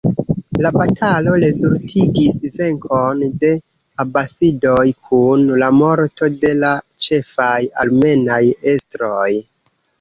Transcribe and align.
La 0.65 0.69
batalo 0.75 1.33
rezultigis 1.43 2.37
venkon 2.55 3.21
de 3.45 3.53
abasidoj, 4.05 4.87
kun 5.11 5.47
la 5.67 5.71
morto 5.83 6.33
de 6.47 6.57
la 6.65 6.75
ĉefaj 7.09 7.55
armenaj 7.87 8.45
estroj. 8.77 9.33